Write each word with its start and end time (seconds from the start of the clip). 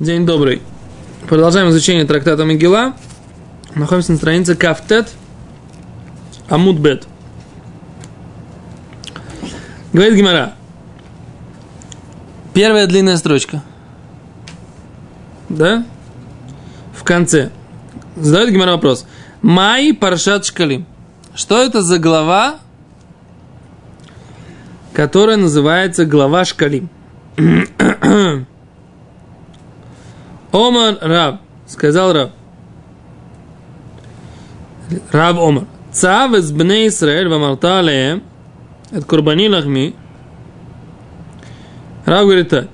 День 0.00 0.24
добрый. 0.24 0.62
Продолжаем 1.28 1.70
изучение 1.70 2.04
трактата 2.04 2.44
Мегила. 2.44 2.94
Находимся 3.74 4.12
на 4.12 4.18
странице 4.18 4.54
Кафтет 4.54 5.10
Амудбет. 6.48 7.08
Говорит 9.92 10.14
Гимара. 10.14 10.54
Первая 12.54 12.86
длинная 12.86 13.16
строчка. 13.16 13.64
Да? 15.48 15.84
В 16.94 17.02
конце. 17.02 17.50
Задает 18.14 18.52
Гимара 18.52 18.70
вопрос. 18.70 19.04
Май 19.42 19.92
Паршат 19.92 20.46
Шкалим. 20.46 20.86
Что 21.34 21.60
это 21.60 21.82
за 21.82 21.98
глава, 21.98 22.60
которая 24.92 25.38
называется 25.38 26.06
глава 26.06 26.44
Шкалим? 26.44 26.88
Омар 30.52 30.98
Раб, 31.00 31.40
сказал 31.66 32.12
Раб. 32.12 32.30
Раб 35.12 35.38
Омар. 35.38 35.64
Цав 35.92 36.34
из 36.34 36.52
бней 36.52 36.88
Исраэль 36.88 37.28
вамарта 37.28 37.80
алеем, 37.80 38.22
от 38.90 39.04
курбани 39.04 39.48
лахми. 39.48 39.94
Раб 42.04 42.22
говорит 42.22 42.48
так. 42.48 42.68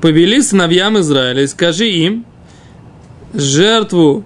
Повели 0.00 0.40
сыновьям 0.40 0.98
Израиля 1.00 1.42
и 1.42 1.46
скажи 1.46 1.88
им, 1.90 2.24
жертву 3.34 4.24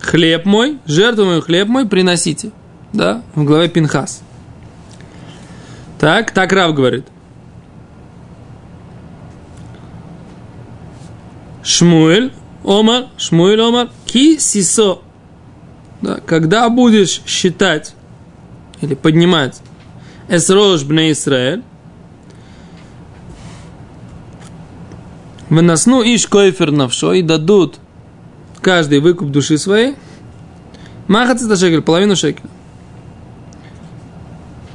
хлеб 0.00 0.44
мой, 0.44 0.78
жертву 0.86 1.24
мою 1.24 1.40
хлеб 1.40 1.68
мой 1.68 1.88
приносите. 1.88 2.50
Да, 2.92 3.22
в 3.34 3.44
главе 3.44 3.68
Пинхас. 3.68 4.22
Так, 5.98 6.32
так 6.32 6.52
Рав 6.52 6.74
говорит. 6.74 7.06
Шмуэль, 11.68 12.32
Омар, 12.64 13.08
Шмуэль, 13.18 13.60
Омар, 13.60 13.90
ки 14.06 14.38
сисо. 14.38 15.02
Да, 16.00 16.18
когда 16.24 16.70
будешь 16.70 17.20
считать 17.26 17.94
или 18.80 18.94
поднимать 18.94 19.60
Эсрош 20.30 20.84
бне 20.84 21.12
Исраэль, 21.12 21.62
Выносну 25.50 26.02
иш 26.02 26.26
койфер 26.26 26.70
навшо 26.70 27.12
и 27.12 27.22
дадут 27.22 27.76
каждый 28.62 29.00
выкуп 29.00 29.30
души 29.30 29.58
своей. 29.58 29.96
Махаться 31.06 31.54
шекель, 31.54 31.82
половину 31.82 32.16
шекеля. 32.16 32.48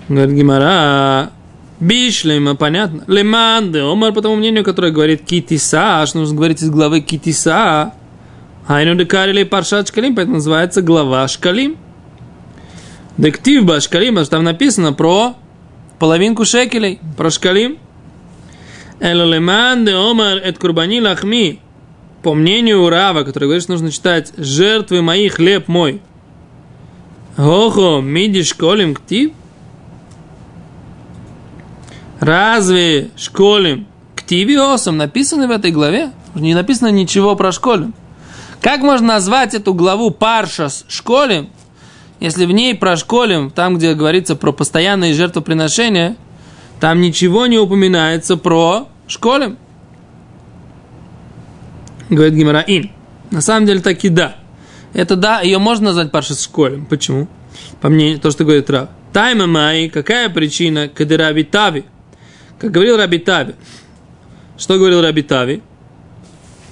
Говорит 0.09 0.35
Гимара, 0.35 1.31
Бишлема, 1.83 2.55
понятно. 2.55 3.03
Леманде, 3.07 3.81
Омар, 3.81 4.13
по 4.13 4.21
тому 4.21 4.35
мнению, 4.35 4.63
которое 4.63 4.91
говорит 4.91 5.25
Китиса, 5.25 6.01
аж 6.01 6.13
нужно 6.13 6.35
говорить 6.35 6.61
из 6.61 6.69
главы 6.69 7.01
Китиса. 7.01 7.93
Айну 8.67 8.95
декарили 8.95 9.43
паршат 9.43 9.89
шкалим, 9.89 10.15
поэтому 10.15 10.37
называется 10.37 10.81
глава 10.81 11.27
шкалим. 11.27 11.75
Дективба 13.17 13.81
шкалим, 13.81 14.13
потому 14.13 14.25
что 14.25 14.35
там 14.37 14.45
написано 14.45 14.93
про 14.93 15.35
половинку 15.99 16.45
шекелей, 16.45 16.99
про 17.17 17.29
шкалим. 17.29 17.77
Элолеманде, 19.01 19.93
Омар, 19.93 20.37
эт 20.37 20.57
курбани 20.57 21.01
лахми. 21.01 21.59
По 22.21 22.33
мнению 22.33 22.83
Урава, 22.83 23.23
который 23.23 23.45
говорит, 23.45 23.63
что 23.63 23.73
нужно 23.73 23.91
читать 23.91 24.31
жертвы 24.37 25.01
мои, 25.01 25.27
хлеб 25.27 25.67
мой. 25.67 26.01
Охо, 27.37 27.99
миди 27.99 28.43
школим 28.43 28.95
ктив. 28.95 29.33
Разве 32.23 33.11
школим 33.17 33.85
ктивиосом 34.16 34.95
написано 34.95 35.47
в 35.47 35.52
этой 35.52 35.71
главе? 35.71 36.11
Не 36.35 36.53
написано 36.53 36.88
ничего 36.88 37.35
про 37.35 37.52
школим. 37.52 37.93
Как 38.61 38.79
можно 38.79 39.07
назвать 39.07 39.53
эту 39.53 39.73
главу 39.73 40.09
Паршас 40.09 40.85
школим, 40.88 41.49
если 42.21 42.45
в 42.45 42.51
ней 42.51 42.75
про 42.75 42.95
школим, 42.95 43.51
там, 43.51 43.75
где 43.75 43.94
говорится 43.94 44.38
про 44.38 44.53
постоянные 44.53 45.13
жертвоприношения, 45.13 46.16
там 46.79 47.01
ничего 47.01 47.45
не 47.45 47.57
упоминается 47.57 48.38
про 48.38 48.88
школим? 49.05 49.57
Говорит 52.09 52.35
Гимара 52.35 52.63
Ин. 52.66 52.90
На 53.31 53.41
самом 53.41 53.66
деле 53.66 53.81
таки 53.81 54.07
да. 54.07 54.38
Это 54.94 55.17
да, 55.17 55.41
ее 55.41 55.57
можно 55.57 55.88
назвать 55.88 56.11
Паршас 56.11 56.41
школем. 56.41 56.85
Почему? 56.85 57.28
По 57.81 57.90
мне, 57.90 58.17
то, 58.17 58.31
что 58.31 58.45
говорит 58.45 58.69
Рав. 58.69 58.88
Тайма 59.11 59.45
Май, 59.45 59.90
какая 59.90 60.29
причина? 60.29 60.88
Кадираби 60.88 61.44
Тави. 61.44 61.84
Как 62.63 62.72
говорил 62.72 62.96
Раби 62.96 63.18
Тави. 63.18 63.56
Что 64.57 64.78
говорил 64.78 65.01
Раби 65.01 65.22
Тави? 65.22 65.62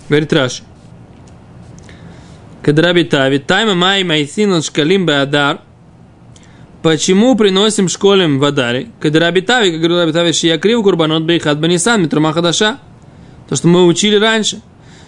Говорит 0.07 0.31
Раши. 0.31 0.63
Когда 2.63 2.83
Раби 2.83 3.03
Тави, 3.03 3.39
тайма 3.39 3.75
май 3.75 4.05
майсин 4.05 4.61
шкалим 4.61 5.05
беадар, 5.05 5.59
Почему 6.81 7.35
приносим 7.35 7.89
школем 7.89 8.39
в 8.39 8.45
Адаре? 8.45 8.87
Когда 9.01 9.19
Раби 9.19 9.41
Тави, 9.41 9.71
как 9.71 9.81
говорил 9.81 9.99
Раби 9.99 10.13
Тави, 10.13 10.31
шиякрив 10.31 10.81
курбанот 10.81 11.23
бейхат 11.23 11.59
банисан, 11.59 12.01
митрума 12.01 12.31
хадаша. 12.31 12.79
То, 13.49 13.57
что 13.57 13.67
мы 13.67 13.85
учили 13.85 14.15
раньше. 14.15 14.61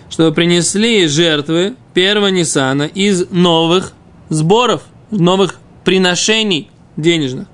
Чтобы 0.10 0.34
принесли 0.34 1.08
жертвы 1.08 1.76
первого 1.94 2.28
Нисана 2.28 2.84
из 2.84 3.30
новых 3.32 3.94
сборов, 4.28 4.84
новых 5.12 5.56
приношений 5.86 6.70
денежных. 6.98 7.48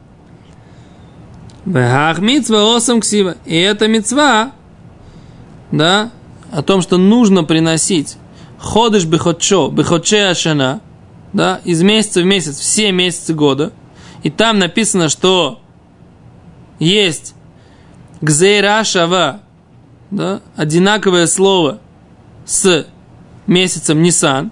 Вехах 1.65 2.19
митцва 2.19 2.75
осам 2.75 3.01
ксива. 3.01 3.35
И 3.45 3.55
это 3.55 3.87
мецва, 3.87 4.51
да, 5.71 6.11
о 6.51 6.61
том, 6.63 6.81
что 6.81 6.97
нужно 6.97 7.43
приносить 7.43 8.17
ходыш 8.57 9.05
бехотчо, 9.05 9.69
бехотче 9.69 10.29
ашана, 10.29 10.81
да, 11.33 11.61
из 11.63 11.81
месяца 11.81 12.21
в 12.21 12.25
месяц, 12.25 12.57
все 12.57 12.91
месяцы 12.91 13.33
года. 13.33 13.71
И 14.23 14.29
там 14.29 14.59
написано, 14.59 15.09
что 15.09 15.61
есть 16.79 17.35
гзейра 18.21 18.83
шава, 18.83 19.41
да, 20.11 20.41
одинаковое 20.55 21.27
слово 21.27 21.79
с 22.45 22.85
месяцем 23.47 24.01
Нисан. 24.01 24.51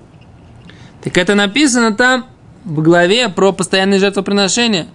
Так 1.03 1.18
это 1.18 1.35
написано 1.35 1.94
там 1.94 2.25
в 2.63 2.81
главе 2.81 3.29
про 3.29 3.51
постоянные 3.51 4.00
жертвоприношения, 4.00 4.88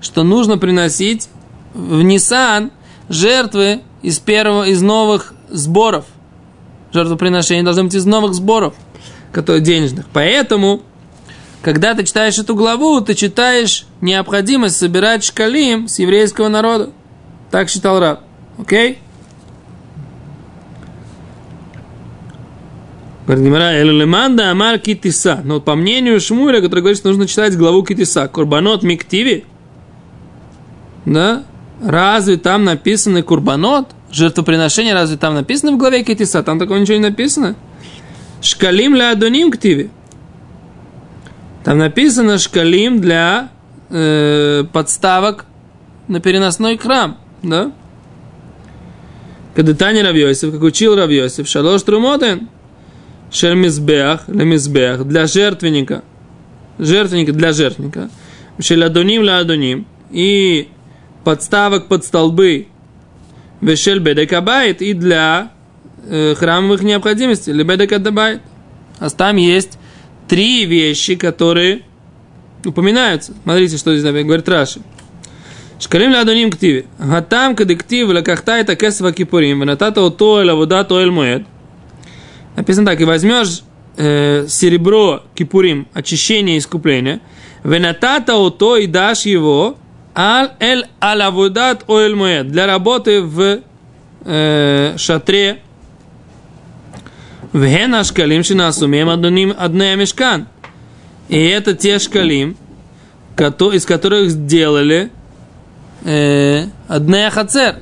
что 0.00 0.22
нужно 0.22 0.58
приносить 0.58 1.28
в 1.74 2.02
Нисан 2.02 2.70
жертвы 3.08 3.82
из 4.02 4.18
первого, 4.18 4.64
из 4.64 4.80
новых 4.80 5.34
сборов. 5.50 6.06
Жертвоприношения 6.92 7.64
должны 7.64 7.84
быть 7.84 7.94
из 7.94 8.06
новых 8.06 8.34
сборов, 8.34 8.74
которые 9.32 9.62
денежных. 9.62 10.06
Поэтому, 10.12 10.82
когда 11.60 11.94
ты 11.94 12.04
читаешь 12.04 12.38
эту 12.38 12.54
главу, 12.54 13.00
ты 13.00 13.14
читаешь 13.14 13.86
необходимость 14.00 14.76
собирать 14.76 15.24
шкалим 15.24 15.88
с 15.88 15.98
еврейского 15.98 16.48
народа. 16.48 16.90
Так 17.50 17.68
считал 17.68 17.98
Раб. 17.98 18.20
Окей? 18.58 18.98
Говорит 23.26 23.44
Гимара, 23.46 23.80
Элеманда 23.80 24.50
Амар 24.50 24.78
Китиса. 24.78 25.40
Но 25.44 25.60
по 25.60 25.74
мнению 25.74 26.20
Шмуля, 26.20 26.60
который 26.60 26.80
говорит, 26.80 26.98
что 26.98 27.08
нужно 27.08 27.26
читать 27.26 27.56
главу 27.56 27.82
Китиса, 27.82 28.28
Курбанот 28.28 28.82
Миктиви, 28.82 29.46
да, 31.06 31.44
Разве 31.82 32.36
там 32.36 32.64
написаны 32.64 33.22
курбанот? 33.22 33.88
Жертвоприношение 34.10 34.94
разве 34.94 35.16
там 35.16 35.34
написано 35.34 35.72
в 35.72 35.78
главе 35.78 36.04
Кетиса? 36.04 36.42
Там 36.42 36.58
такого 36.58 36.78
ничего 36.78 36.96
не 36.96 37.02
написано. 37.02 37.56
Шкалим 38.40 38.94
для 38.94 39.10
Адоним 39.12 39.50
ктиви. 39.50 39.90
Там 41.64 41.78
написано 41.78 42.38
шкалим 42.38 43.00
для 43.00 43.48
э, 43.90 44.64
подставок 44.72 45.46
на 46.08 46.20
переносной 46.20 46.76
храм. 46.76 47.16
Да? 47.42 47.72
Когда 49.54 49.74
Таня 49.74 50.04
Равьосиф, 50.04 50.52
как 50.52 50.62
учил 50.62 50.94
Равьосиф, 50.94 51.48
шалош 51.48 51.82
трумотен, 51.82 52.48
шермизбех, 53.30 54.28
лемизбех, 54.28 55.06
для 55.06 55.26
жертвенника, 55.26 56.02
жертвенника 56.78 57.32
для 57.32 57.52
жертвенника, 57.52 58.10
шеладоним 58.60 59.22
ла 59.22 59.38
адоним, 59.38 59.86
и 60.10 60.68
подставок 61.24 61.88
под 61.88 62.04
столбы 62.04 62.68
вешель 63.60 63.98
бедекабайт 63.98 64.82
и 64.82 64.92
для 64.92 65.52
э, 66.06 66.34
храмовых 66.34 66.82
необходимостей, 66.82 67.52
или 67.52 67.62
бедекадабайт. 67.62 68.42
А 68.98 69.10
там 69.10 69.36
есть 69.36 69.78
три 70.28 70.64
вещи, 70.66 71.16
которые 71.16 71.82
упоминаются. 72.64 73.34
Смотрите, 73.42 73.76
что 73.76 73.96
здесь 73.96 74.24
говорит 74.24 74.48
Раши. 74.48 74.80
Шкалим 75.80 76.12
ладоним 76.12 76.50
ктиве. 76.50 76.86
Гатам 76.98 77.56
кадектив 77.56 78.08
лакахта 78.08 78.58
это 78.58 78.76
кесва 78.76 79.12
кипурим. 79.12 79.60
Венатата 79.60 80.00
ото 80.02 80.40
эла 80.40 80.54
вода 80.54 80.84
то 80.84 81.00
эль 81.00 81.10
моед. 81.10 81.46
Написано 82.56 82.86
так. 82.86 83.00
И 83.00 83.04
возьмешь 83.04 83.62
э, 83.96 84.46
серебро 84.48 85.24
кипурим, 85.34 85.88
очищение 85.92 86.56
и 86.56 86.58
искупление. 86.58 87.20
Венатата 87.64 88.36
ото 88.36 88.76
и 88.76 88.86
дашь 88.86 89.26
его 89.26 89.76
Аль 90.16 90.52
эль 90.60 90.86
алавудат 91.00 91.88
моед. 91.88 92.48
Для 92.48 92.66
работы 92.66 93.22
в 93.22 93.60
э, 94.24 94.94
шатре 94.96 95.60
Вген 97.52 97.94
ашкалим 97.94 98.42
шинасумем 98.42 99.08
адоним 99.08 99.54
аднея 99.56 99.96
мешкан. 99.96 100.46
И 101.28 101.38
это 101.38 101.74
те 101.74 101.98
шкалим, 101.98 102.56
из 103.36 103.86
которых 103.86 104.30
сделали 104.30 105.10
э, 106.04 106.66
одна 106.88 107.30
хацер, 107.30 107.76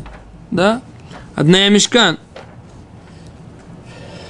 да, 0.50 0.82
одна 1.34 1.68
мешкан. 1.68 2.18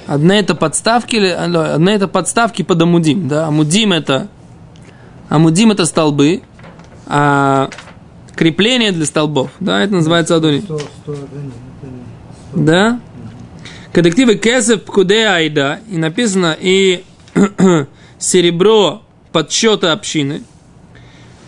Одна 0.07 0.39
это 0.39 0.55
подставки, 0.55 1.15
одна 1.15 1.93
это 1.93 2.07
подставки 2.07 2.61
под 2.61 2.81
амудим, 2.81 3.27
да, 3.27 3.47
амудим 3.47 3.93
это, 3.93 4.27
амудим 5.29 5.71
это 5.71 5.85
столбы, 5.85 6.41
а 7.05 7.69
крепление 8.35 8.91
для 8.91 9.05
столбов, 9.05 9.51
да, 9.59 9.83
это 9.83 9.93
называется 9.93 10.35
адоним. 10.35 10.65
Да? 12.53 12.99
Коллективы 13.91 14.35
кесев 14.35 14.83
пкуде 14.83 15.27
айда, 15.27 15.79
и 15.89 15.97
написано 15.97 16.55
и 16.59 17.03
серебро 18.19 19.03
подсчета 19.31 19.91
общины– 19.91 20.43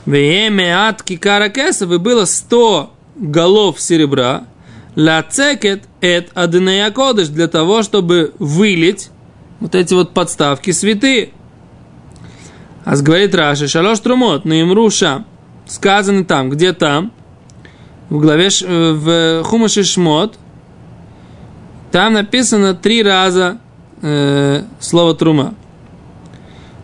Веемеат 0.05 1.01
кикара 1.01 1.49
кесов, 1.49 1.91
и 1.91 1.97
было 1.97 2.25
100 2.25 2.93
голов 3.15 3.81
серебра, 3.81 4.45
лацекет 4.95 5.83
эт 6.01 6.29
адынея 6.35 6.91
кодыш, 6.91 7.27
для 7.29 7.47
того, 7.47 7.81
чтобы 7.81 8.33
вылить 8.39 9.09
вот 9.59 9.73
эти 9.73 9.93
вот 9.93 10.13
подставки 10.13 10.71
святые. 10.71 11.31
А 12.83 12.95
говорит 12.97 13.33
Раши, 13.33 13.67
шалош 13.67 13.99
трумот, 13.99 14.45
на 14.45 14.61
имру 14.61 14.89
шам. 14.91 15.25
Сказано 15.65 16.25
там, 16.25 16.49
где 16.49 16.73
там, 16.73 17.11
в 18.09 18.19
главе, 18.19 18.49
в 18.61 19.43
Хумаши 19.43 19.83
Шмот, 19.83 20.37
там 21.91 22.13
написано 22.13 22.73
три 22.73 23.01
раза 23.03 23.57
э, 24.01 24.63
слово 24.79 25.15
трума. 25.15 25.55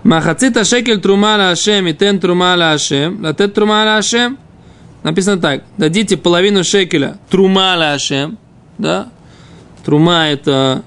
Махацита 0.03 0.63
шекель 0.63 0.99
трума 0.99 1.35
ла 1.37 1.51
Ашем 1.51 1.85
и 1.87 1.93
тен 1.93 2.19
трума 2.19 2.55
ла 2.55 2.71
Ашем. 2.71 3.23
Латет 3.23 3.53
трума 3.53 3.83
ла 3.85 3.97
Ашем. 3.97 4.39
Написано 5.03 5.39
так. 5.39 5.63
Дадите 5.77 6.17
половину 6.17 6.63
шекеля 6.63 7.17
трума 7.29 7.75
ла 7.77 7.93
Ашем. 7.93 8.37
Да? 8.77 9.09
Трума 9.83 10.27
это 10.27 10.83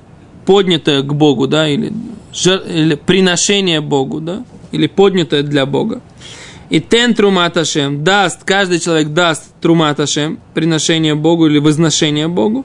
поднятое 0.47 1.03
к 1.03 1.15
Богу, 1.15 1.47
да, 1.47 1.69
или, 1.69 1.93
жер, 2.33 2.61
или 2.61 2.95
приношение 2.95 3.81
Богу, 3.81 4.21
да, 4.21 4.45
или 4.73 4.87
поднятое 4.87 5.43
для 5.43 5.67
Бога. 5.67 6.01
И 6.71 6.81
тен 6.81 7.15
трумат 7.15 7.57
Ашем 7.57 8.05
даст, 8.05 8.45
каждый 8.45 8.81
человек 8.81 9.09
даст 9.09 9.45
трумат 9.61 10.01
Ашем, 10.01 10.41
приношение 10.55 11.15
Богу 11.15 11.47
или 11.47 11.59
возношение 11.59 12.29
Богу. 12.29 12.65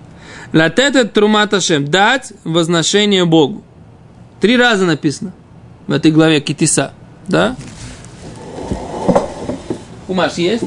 Латет 0.53 1.13
трумат 1.13 1.53
Ашем, 1.53 1.85
дать 1.85 2.33
возношение 2.43 3.25
Богу. 3.25 3.63
Три 4.39 4.57
раза 4.57 4.85
написано 4.85 5.33
в 5.87 5.91
этой 5.91 6.11
главе 6.11 6.39
Китиса. 6.39 6.93
Да? 7.27 7.55
Хумаш 10.07 10.35
есть? 10.35 10.63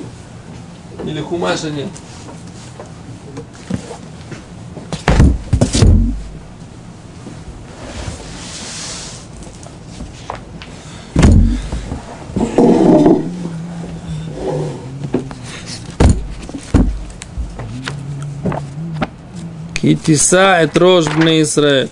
Или 1.04 1.20
хумаша 1.20 1.70
нет? 1.70 1.88
И 19.82 19.96
тиса 19.96 20.60
это 20.60 20.78
рож 20.78 21.06
Израиль. 21.06 21.88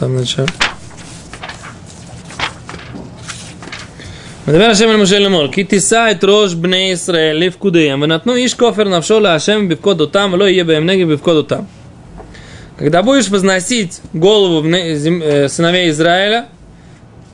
самом 0.00 0.16
начале. 0.16 0.46
מדבר 4.48 4.64
השם 4.64 4.88
אל 4.88 4.96
משה 4.96 5.18
לאמור, 5.18 5.48
כי 5.52 5.64
תישא 5.64 6.08
את 6.10 6.24
ראש 6.24 6.54
בני 6.54 6.90
ישראל 6.92 7.36
לפקודיהם, 7.36 8.02
ונתנו 8.02 8.34
איש 8.34 8.54
כופר 8.54 8.84
נפשו 8.84 9.20
להשם 9.20 9.68
בפקוד 9.68 10.00
אותם, 10.00 10.30
ולא 10.32 10.44
יהיה 10.44 10.64
בהם 10.64 10.86
נגב 10.86 11.12
בפקוד 11.12 11.36
אותם. 11.36 11.79
Когда 12.80 13.02
будешь 13.02 13.28
возносить 13.28 14.00
голову 14.14 14.62
сыновей 14.62 15.90
Израиля, 15.90 16.46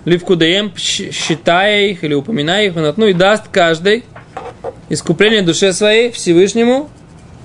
Ливкудеем, 0.05 0.73
считая 0.77 1.87
их 1.87 2.03
или 2.03 2.15
упоминая 2.15 2.67
их, 2.67 2.75
ну 2.75 3.07
и 3.07 3.13
даст 3.13 3.45
каждый 3.53 4.03
искупление 4.89 5.43
душе 5.43 5.73
своей 5.73 6.11
Всевышнему 6.11 6.91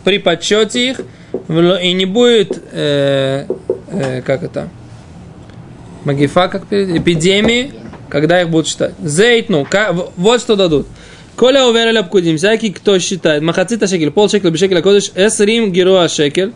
при 0.03 0.17
подсчете 0.17 0.89
их, 0.89 1.01
и 1.47 1.93
не 1.93 2.05
будет, 2.05 2.59
э, 2.71 3.45
э, 3.91 4.21
как 4.23 4.41
это, 4.41 4.69
Магифа, 6.03 6.47
как 6.47 6.73
эпидемии, 6.73 7.71
когда 8.09 8.41
их 8.41 8.49
будут 8.49 8.67
считать. 8.67 8.95
Зейтну, 8.99 9.67
вот 10.17 10.41
что 10.41 10.55
дадут. 10.55 10.87
Коля 11.35 11.67
уверили 11.67 11.99
обкудим, 11.99 12.37
всякий, 12.37 12.71
кто 12.71 12.97
считает, 12.97 13.43
махацита 13.43 13.85
шекель, 13.85 14.09
пол 14.09 14.27
шекеля, 14.27 14.49
бешекеля 14.49 14.81
кодыш, 14.81 15.11
эсрим 15.13 15.71
героа 15.71 16.09
шекель, 16.09 16.53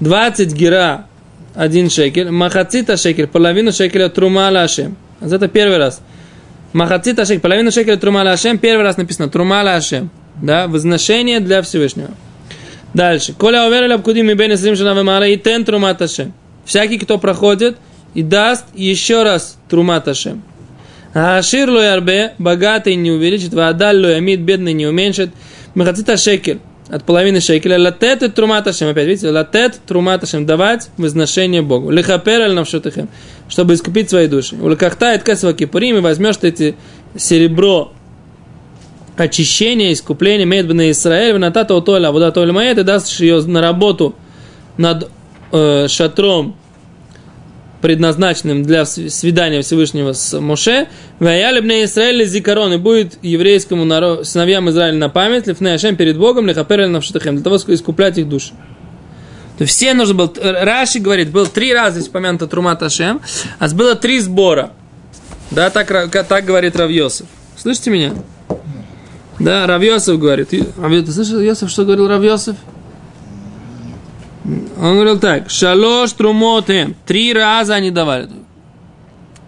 20 0.00 0.52
гера, 0.52 1.06
один 1.54 1.90
шекель, 1.90 2.30
махацита 2.30 2.96
шекель, 2.96 3.26
половину 3.26 3.72
шекеля 3.72 4.08
трума 4.08 4.50
лашем. 4.50 4.96
Это 5.20 5.48
первый 5.48 5.78
раз. 5.78 6.00
Махацита 6.72 7.24
шекель, 7.24 7.40
половину 7.40 7.70
шекеля 7.70 7.96
трума 7.96 8.22
лашем, 8.24 8.58
первый 8.58 8.82
раз 8.82 8.96
написано 8.96 9.28
трума 9.28 9.62
лашем. 9.62 10.10
Да, 10.42 10.66
возношение 10.66 11.40
для 11.40 11.62
Всевышнего. 11.62 12.10
Дальше. 12.92 13.32
Коля 13.32 13.66
уверили 13.66 13.92
обкудим, 13.92 14.30
и 14.30 14.34
бен 14.34 14.54
эсрим 14.54 14.76
шана 14.76 15.24
и 15.24 15.36
тен 15.36 15.64
трума 15.64 15.96
Всякий, 16.64 16.98
кто 16.98 17.18
проходит, 17.18 17.76
и 18.14 18.22
даст 18.22 18.64
еще 18.74 19.22
раз 19.22 19.58
Трумат 19.68 20.08
Ашем. 20.08 20.42
А 21.12 21.38
Ашир 21.38 21.70
ло 21.70 21.80
ярбе, 21.80 22.34
богатый 22.38 22.94
не 22.94 23.10
увеличит, 23.10 23.52
ваадаль 23.52 24.00
ло 24.00 24.08
ямид, 24.08 24.40
бедный 24.40 24.72
не 24.72 24.86
уменьшит. 24.86 25.30
Махацита 25.74 26.16
шекель, 26.16 26.60
от 26.94 27.02
половины 27.02 27.40
шекеля, 27.40 27.76
латет 27.76 28.22
и 28.22 28.28
трумат 28.28 28.68
Ашем, 28.68 28.88
опять 28.88 29.08
видите, 29.08 29.28
латет 29.28 29.80
трумат 29.84 30.22
Ашем, 30.22 30.46
давать 30.46 30.90
возношение 30.96 31.60
Богу. 31.60 31.90
Лихапер 31.90 32.42
аль 32.42 32.54
навшотыхем, 32.54 33.08
чтобы 33.48 33.74
искупить 33.74 34.10
свои 34.10 34.28
души. 34.28 34.54
У 34.54 34.68
лакахта 34.68 35.12
и 35.12 35.18
ткасова 35.18 35.54
кипурим, 35.54 35.96
и 35.96 36.00
возьмешь 36.00 36.36
эти 36.42 36.76
серебро 37.16 37.92
очищения, 39.16 39.92
искупления, 39.92 40.46
мед 40.46 40.72
на 40.72 40.92
Израиль, 40.92 41.36
на 41.36 41.50
тата 41.50 41.74
утоля, 41.74 42.12
вода 42.12 42.30
толя 42.30 42.52
моя, 42.52 42.72
ты 42.76 42.84
даст 42.84 43.18
ее 43.18 43.42
на 43.42 43.60
работу 43.60 44.14
над 44.76 45.10
э, 45.50 45.88
шатром 45.88 46.54
предназначенным 47.84 48.62
для 48.62 48.86
свидания 48.86 49.60
Всевышнего 49.60 50.14
с 50.14 50.40
Моше, 50.40 50.88
Ваялебне 51.18 51.84
Израиль 51.84 52.24
Зикарон, 52.24 52.72
и 52.72 52.76
будет 52.78 53.18
еврейскому 53.20 53.84
народу, 53.84 54.24
сыновьям 54.24 54.70
Израиля 54.70 54.96
на 54.96 55.10
память, 55.10 55.46
Лифне 55.46 55.74
Ашем 55.74 55.94
перед 55.94 56.16
Богом, 56.16 56.46
Лехаперель 56.46 56.88
Навшатахем, 56.88 57.34
для 57.34 57.44
того, 57.44 57.58
чтобы 57.58 57.74
искуплять 57.74 58.16
их 58.16 58.26
души. 58.26 58.54
То 59.58 59.66
все 59.66 59.92
нужно 59.92 60.14
было, 60.14 60.32
Раши 60.34 60.98
говорит, 60.98 61.28
было 61.28 61.44
три 61.44 61.74
раза 61.74 62.00
упомянуто 62.00 62.46
Трумат 62.46 62.82
Ашем, 62.82 63.20
а 63.58 63.68
было 63.68 63.94
три 63.94 64.18
сбора. 64.18 64.70
Да, 65.50 65.68
так, 65.68 66.10
так 66.10 66.44
говорит 66.46 66.76
Равьосов. 66.76 67.26
Слышите 67.58 67.90
меня? 67.90 68.14
Да, 69.38 69.66
Равьосов 69.66 70.18
говорит. 70.18 70.48
Ты 70.48 70.64
слышал, 71.12 71.38
Йосиф, 71.38 71.68
что 71.68 71.84
говорил 71.84 72.08
Равьосов? 72.08 72.56
Он 74.79 74.95
говорил 74.95 75.19
так, 75.19 75.49
шалош 75.49 76.13
трумотем, 76.13 76.95
три 77.05 77.33
раза 77.33 77.75
они 77.75 77.91
давали. 77.91 78.29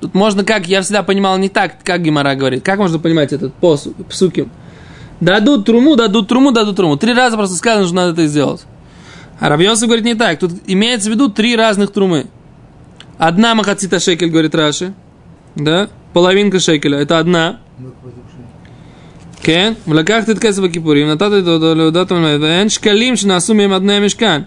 Тут 0.01 0.13
можно 0.13 0.43
как, 0.43 0.67
я 0.67 0.81
всегда 0.81 1.03
понимал 1.03 1.37
не 1.37 1.47
так, 1.47 1.83
как 1.83 2.01
Гимара 2.01 2.35
говорит. 2.35 2.63
Как 2.63 2.79
можно 2.79 2.99
понимать 2.99 3.31
этот 3.33 3.53
посу, 3.53 3.93
псуки? 4.09 4.49
Дадут 5.19 5.65
труму, 5.65 5.95
дадут 5.95 6.27
труму, 6.27 6.51
дадут 6.51 6.75
труму. 6.75 6.97
Три 6.97 7.13
раза 7.13 7.37
просто 7.37 7.55
сказано, 7.55 7.85
что 7.85 7.95
надо 7.95 8.13
это 8.13 8.25
сделать. 8.27 8.65
А 9.39 9.49
Равьосов 9.49 9.87
говорит 9.87 10.05
не 10.05 10.15
так. 10.15 10.39
Тут 10.39 10.51
имеется 10.65 11.09
в 11.09 11.13
виду 11.13 11.29
три 11.29 11.55
разных 11.55 11.91
трумы. 11.91 12.25
Одна 13.19 13.53
махацита 13.53 13.99
шекель, 13.99 14.29
говорит 14.29 14.55
Раши. 14.55 14.93
Да? 15.55 15.89
Половинка 16.13 16.59
шекеля. 16.59 16.99
Это 16.99 17.19
одна. 17.19 17.59
כן, 19.43 19.73
ולקחת 19.87 20.29
את 20.29 20.39
כסף 20.39 20.63
הכיפורים, 20.63 21.07
נתת 21.07 21.47
אותו 21.47 21.75
להודות 21.75 22.11
ואין 22.11 22.69
שקלים 22.69 23.15
שנעשו 23.15 23.53
מהם 23.53 23.73
עד 23.73 23.81
בני 23.81 23.93
המשכן. 23.93 24.41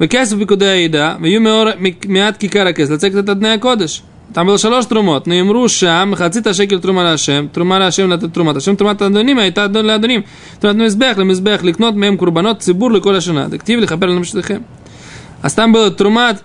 Векесов 0.00 0.38
бикуда 0.38 0.76
еда, 0.76 1.18
вьюмеор 1.20 1.76
мят 1.78 2.38
кикаракес, 2.38 2.88
лацек 2.88 3.14
это 3.14 3.32
одна 3.32 3.58
кодыш. 3.58 4.02
Там 4.32 4.46
было 4.46 4.56
шалош 4.56 4.86
трумот, 4.86 5.26
но 5.26 5.34
им 5.34 5.52
рушам, 5.52 6.14
хацита 6.14 6.54
шекер 6.54 6.80
трума 6.80 7.02
рашем, 7.02 7.50
трума 7.50 7.78
рашем 7.78 8.08
на 8.08 8.14
этот 8.14 8.32
трумат, 8.32 8.56
ашем 8.56 8.78
трумат 8.78 9.02
адоним, 9.02 9.38
а 9.38 9.44
это 9.44 9.64
адон 9.64 9.84
ладоним. 9.84 10.24
Трумат 10.58 10.76
мизбех, 10.78 11.16
мизбех, 11.18 11.62
ликнот 11.62 11.96
мем 11.96 12.16
курбанот, 12.16 12.62
цибур 12.62 12.92
ликола 12.92 13.20
шана, 13.20 13.50
дектив 13.50 13.78
лихапер 13.78 14.08
ламштахем. 14.08 14.64
А 15.42 15.50
там 15.50 15.72
было 15.74 15.90
трумат 15.90 16.44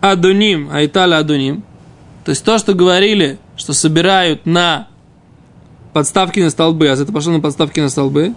адоним, 0.00 0.68
а 0.72 0.80
это 0.80 1.06
ладоним. 1.06 1.62
То 2.24 2.30
есть 2.30 2.44
то, 2.44 2.58
что 2.58 2.74
говорили, 2.74 3.38
что 3.56 3.72
собирают 3.72 4.46
на 4.46 4.88
подставки 5.92 6.40
на 6.40 6.50
столбы, 6.50 6.88
а 6.88 6.96
за 6.96 7.04
это 7.04 7.12
пошло 7.12 7.32
на 7.34 7.40
подставки 7.40 7.78
на 7.78 7.88
столбы, 7.88 8.34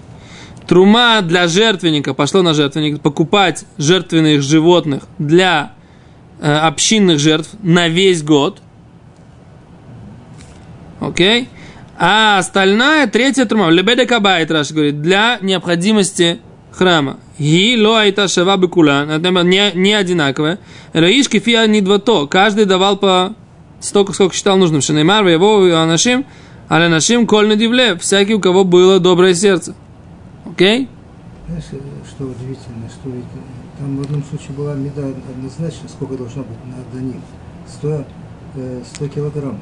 Трума 0.70 1.22
для 1.24 1.48
жертвенника 1.48 2.14
пошло 2.14 2.44
на 2.44 2.54
жертвенник. 2.54 3.02
Покупать 3.02 3.66
жертвенных 3.80 4.44
животных 4.44 5.02
для 5.18 5.74
э, 6.40 6.58
общинных 6.58 7.18
жертв 7.18 7.50
на 7.64 7.88
весь 7.88 8.22
год. 8.22 8.62
Окей? 11.00 11.50
А 11.98 12.38
остальная, 12.38 13.08
третья 13.08 13.46
трума, 13.46 13.72
лебеда 13.72 14.06
кабайт, 14.06 14.52
Раш 14.52 14.72
говорит, 14.72 15.02
для 15.02 15.40
необходимости 15.42 16.40
храма. 16.72 17.18
Ги 17.40 17.76
ло 17.76 18.02
айта 18.02 18.28
шава 18.28 18.56
бекулан, 18.56 19.10
это 19.10 19.32
не, 19.42 19.72
не 19.74 19.94
одинаковое. 19.96 20.60
Раишки 20.94 21.40
фиа 21.40 21.66
не 21.66 21.82
два 21.82 21.98
то, 21.98 22.28
каждый 22.28 22.66
давал 22.66 22.98
по 22.98 23.34
столько, 23.80 24.14
сколько 24.14 24.36
считал 24.36 24.56
нужным. 24.56 24.82
Шанеймар, 24.82 25.26
его, 25.26 25.64
анашим, 25.76 26.28
а 26.68 26.88
нашим 26.88 27.26
коль 27.26 27.58
дивле, 27.58 27.98
всякий, 27.98 28.36
у 28.36 28.40
кого 28.40 28.66
было 28.66 29.00
доброе 29.00 29.34
сердце. 29.34 29.74
Окей? 30.60 30.90
Знаешь, 31.48 31.64
э, 31.72 31.78
что 32.06 32.26
удивительно, 32.26 32.90
что 32.90 33.10
ведь 33.10 33.24
э, 33.24 33.80
там 33.80 33.96
в 33.96 34.02
одном 34.02 34.22
случае 34.26 34.52
была 34.58 34.74
меда 34.74 35.04
однозначно, 35.30 35.88
сколько 35.88 36.18
должно 36.18 36.44
быть 36.44 36.58
на 36.66 36.84
даним. 36.94 37.22
100, 37.66 38.04
100 38.96 39.08
килограмм. 39.08 39.58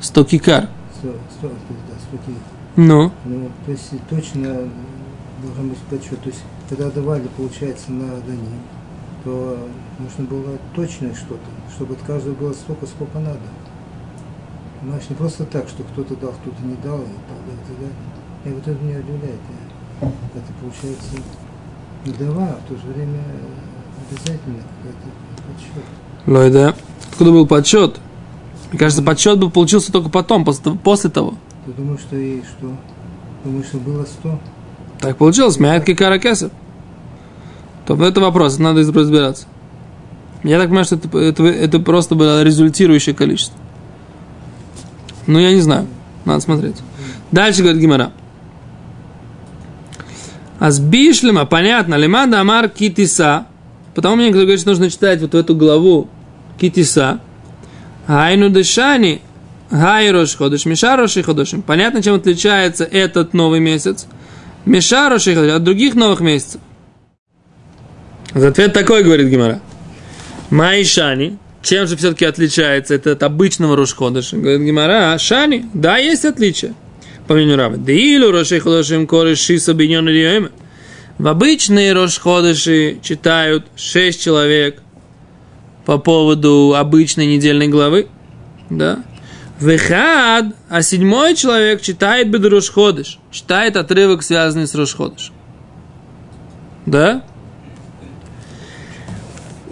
100 0.00 0.24
кикар. 0.24 0.70
100, 1.00 1.08
100, 1.40 1.48
да, 1.48 1.94
100 2.08 2.16
килограмм. 2.24 2.42
Ну. 2.76 3.12
Ну, 3.26 3.50
то 3.66 3.70
есть 3.70 3.90
точно 4.08 4.70
должен 5.42 5.68
быть 5.68 5.78
подсчет. 5.90 6.18
То 6.22 6.30
есть, 6.30 6.42
когда 6.70 6.90
давали, 6.90 7.28
получается, 7.36 7.92
на 7.92 8.08
Даним, 8.22 8.62
то 9.24 9.58
нужно 9.98 10.24
было 10.24 10.56
точное 10.74 11.14
что-то, 11.14 11.50
чтобы 11.76 11.96
от 11.96 12.00
каждого 12.00 12.34
было 12.34 12.54
столько, 12.54 12.86
сколько 12.86 13.18
надо. 13.18 13.40
Понимаешь, 14.80 15.04
не 15.10 15.16
просто 15.16 15.44
так, 15.44 15.68
что 15.68 15.82
кто-то 15.82 16.16
дал, 16.16 16.32
кто-то 16.32 16.62
не 16.62 16.76
дал, 16.76 17.00
и 17.02 17.20
так 17.28 17.38
далее, 17.44 17.60
и 17.62 17.68
так 17.68 17.76
далее. 17.76 17.94
И 18.46 18.48
вот 18.48 18.66
это 18.66 18.82
меня 18.82 19.00
удивляет. 19.00 19.40
Это 20.00 20.52
получается 20.60 21.16
не 22.04 22.12
дава, 22.12 22.44
а 22.44 22.60
в 22.64 22.68
то 22.68 22.76
же 22.76 22.92
время 22.92 23.20
обязательно 24.10 24.58
какой-то 24.82 25.08
подсчет. 25.48 25.84
Ну 26.26 26.50
да. 26.50 26.74
Откуда 27.10 27.30
был 27.30 27.46
подсчет? 27.46 28.00
Мне 28.70 28.78
кажется, 28.78 29.02
подсчет 29.02 29.38
бы 29.38 29.50
получился 29.50 29.92
только 29.92 30.08
потом, 30.10 30.44
после, 30.44 30.72
после 30.72 31.10
того. 31.10 31.34
Ты 31.64 31.72
думаешь, 31.72 32.00
что 32.00 32.16
и 32.16 32.42
что? 32.42 32.76
Думаешь, 33.44 33.66
что 33.66 33.78
было 33.78 34.04
100? 34.04 34.40
Так 35.00 35.16
получилось, 35.16 35.58
мяет 35.58 35.84
кикара 35.84 36.18
кесов. 36.18 36.50
То 37.86 37.94
это 38.02 38.20
вопрос, 38.20 38.58
надо 38.58 38.80
разбираться. 38.80 39.46
Я 40.42 40.58
так 40.58 40.68
понимаю, 40.68 40.84
что 40.84 40.96
это, 40.96 41.18
это, 41.18 41.44
это 41.44 41.78
просто 41.78 42.14
было 42.14 42.42
результирующее 42.42 43.14
количество. 43.14 43.56
Ну, 45.26 45.38
я 45.38 45.52
не 45.52 45.60
знаю. 45.60 45.86
Надо 46.24 46.40
смотреть. 46.40 46.76
Дальше 47.32 47.62
говорит 47.62 47.80
Гимара. 47.80 48.12
А 50.58 50.70
с 50.70 50.78
бишлема, 50.78 51.46
понятно, 51.46 51.96
лимада 51.96 52.40
амар 52.40 52.68
китиса. 52.68 53.46
Потому 53.94 54.16
мне 54.16 54.30
кто 54.30 54.40
говорит, 54.40 54.60
что 54.60 54.70
нужно 54.70 54.90
читать 54.90 55.20
вот 55.20 55.34
эту 55.34 55.54
главу 55.54 56.08
китиса. 56.60 57.20
Айну 58.06 58.50
дышани, 58.50 59.22
гайрош 59.70 60.36
ходыш, 60.36 60.66
мишароши 60.66 61.22
ходышим. 61.22 61.62
Понятно, 61.62 62.02
чем 62.02 62.14
отличается 62.14 62.84
этот 62.84 63.34
новый 63.34 63.60
месяц. 63.60 64.06
Мишароши 64.64 65.34
ходыш 65.34 65.52
от 65.52 65.64
других 65.64 65.94
новых 65.94 66.20
месяцев. 66.20 66.60
Ответ 68.32 68.72
такой, 68.72 69.04
говорит 69.04 69.28
Гимара. 69.28 69.60
Майшани, 70.50 71.38
чем 71.62 71.86
же 71.86 71.96
все-таки 71.96 72.24
отличается 72.24 72.94
это 72.94 73.12
от 73.12 73.22
обычного 73.22 73.76
Рошходыша? 73.76 74.36
Говорит 74.36 74.62
Гимара, 74.62 75.16
Шани, 75.18 75.66
да, 75.72 75.96
есть 75.96 76.24
отличие. 76.24 76.74
По 77.26 77.34
мнению 77.34 77.56
Раба. 77.56 77.76
Дилу 77.76 78.30
Рошей 78.30 78.58
Ходышим 78.60 79.06
Коры 79.06 79.34
Шиса 79.34 79.72
Биньон 79.72 80.08
или 80.08 80.50
В 81.18 81.26
обычные 81.26 81.92
Рошходыши 81.92 82.98
читают 83.02 83.66
шесть 83.76 84.22
человек 84.22 84.82
по 85.86 85.98
поводу 85.98 86.74
обычной 86.76 87.26
недельной 87.26 87.68
главы. 87.68 88.08
Да. 88.68 89.04
Вехад, 89.60 90.46
а 90.68 90.82
седьмой 90.82 91.34
человек 91.34 91.80
читает 91.80 92.28
Бедрошходыш, 92.28 93.18
читает 93.30 93.76
отрывок, 93.76 94.22
связанный 94.22 94.66
с 94.66 94.74
Рошходыш. 94.74 95.32
Да? 96.86 97.24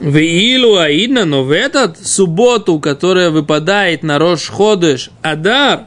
В 0.01 0.17
Илу 0.17 0.79
Аидна, 0.79 1.25
но 1.25 1.45
в 1.45 1.51
этот 1.51 1.99
субботу, 2.05 2.79
которая 2.81 3.31
выпадает 3.31 4.03
на 4.03 4.19
Рош 4.19 4.49
Ходыш, 4.49 5.11
Адар, 5.21 5.87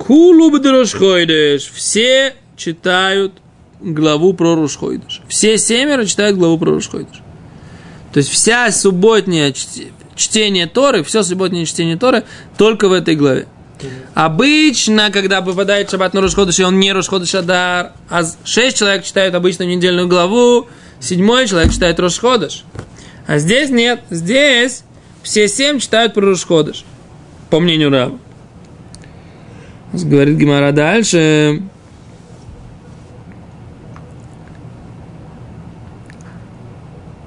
Кулу 0.00 0.50
Рош 0.50 0.92
Ходыш, 0.94 1.70
все 1.74 2.34
читают 2.56 3.34
главу 3.80 4.32
про 4.32 4.54
Рош 4.54 4.78
Ходыш. 4.78 5.20
Все 5.28 5.58
семеро 5.58 6.06
читают 6.06 6.38
главу 6.38 6.58
про 6.58 6.72
Рош 6.72 6.88
Ходыш. 6.88 7.20
То 8.12 8.18
есть 8.18 8.30
вся 8.30 8.72
субботняя 8.72 9.52
чтение 10.16 10.66
Торы, 10.66 11.04
все 11.04 11.22
субботнее 11.22 11.66
чтение 11.66 11.98
Торы 11.98 12.24
только 12.56 12.88
в 12.88 12.92
этой 12.92 13.14
главе. 13.14 13.46
Обычно, 14.14 15.10
когда 15.10 15.42
попадает 15.42 15.90
шаббат 15.90 16.14
на 16.14 16.22
Рошходыш, 16.22 16.58
и 16.58 16.64
он 16.64 16.80
не 16.80 16.92
Рошходыш 16.92 17.34
Адар, 17.34 17.92
а 18.08 18.22
шесть 18.44 18.78
человек 18.78 19.04
читают 19.04 19.34
обычно 19.34 19.64
недельную 19.64 20.08
главу, 20.08 20.66
седьмой 20.98 21.46
человек 21.46 21.72
читает 21.72 22.00
Рошходыш. 22.00 22.64
А 23.26 23.36
здесь 23.36 23.68
нет. 23.68 24.00
Здесь 24.08 24.82
все 25.22 25.46
семь 25.46 25.78
читают 25.78 26.14
про 26.14 26.22
Рушходыш. 26.22 26.84
По 27.50 27.60
мнению 27.60 27.90
Раба. 27.90 28.18
Говорит 29.92 30.36
Гимара 30.36 30.72
дальше. 30.72 31.62